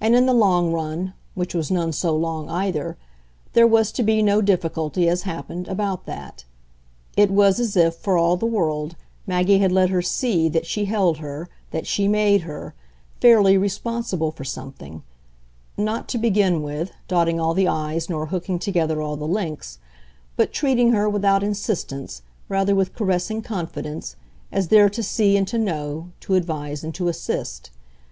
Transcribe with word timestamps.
And 0.00 0.16
in 0.16 0.26
the 0.26 0.34
long 0.34 0.72
run 0.72 1.14
which 1.36 1.54
was 1.54 1.70
none 1.70 1.92
so 1.92 2.16
long 2.16 2.48
either 2.50 2.96
there 3.52 3.64
was 3.64 3.92
to 3.92 4.02
be 4.02 4.20
no 4.20 4.40
difficulty, 4.42 5.08
as 5.08 5.22
happened, 5.22 5.68
about 5.68 6.04
that. 6.06 6.44
It 7.16 7.30
was 7.30 7.60
as 7.60 7.76
if, 7.76 7.94
for 7.94 8.18
all 8.18 8.36
the 8.36 8.44
world, 8.44 8.96
Maggie 9.24 9.58
had 9.60 9.70
let 9.70 9.88
her 9.90 10.02
see 10.02 10.48
that 10.48 10.66
she 10.66 10.86
held 10.86 11.18
her, 11.18 11.48
that 11.70 11.86
she 11.86 12.08
made 12.08 12.40
her, 12.40 12.74
fairly 13.20 13.56
responsible 13.56 14.32
for 14.32 14.42
something; 14.42 15.04
not, 15.76 16.08
to 16.08 16.18
begin 16.18 16.64
with, 16.64 16.90
dotting 17.06 17.38
all 17.38 17.54
the 17.54 17.68
i's 17.68 18.08
nor 18.10 18.26
hooking 18.26 18.58
together 18.58 19.00
all 19.00 19.14
the 19.16 19.28
links, 19.28 19.78
but 20.34 20.50
treating 20.52 20.90
her, 20.90 21.08
without 21.08 21.44
insistence, 21.44 22.22
rather 22.48 22.74
with 22.74 22.96
caressing 22.96 23.42
confidence, 23.42 24.16
as 24.50 24.66
there 24.66 24.88
to 24.88 25.04
see 25.04 25.36
and 25.36 25.46
to 25.46 25.56
know, 25.56 26.08
to 26.18 26.34
advise 26.34 26.82
and 26.82 26.96
to 26.96 27.06
assist. 27.06 27.70